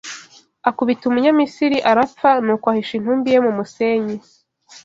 [0.69, 4.15] akubita Umunyamisiri, arapfa, nuko ahisha intumbi ye mu musenyi